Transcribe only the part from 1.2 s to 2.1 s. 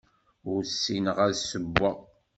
ad ssewweɣ.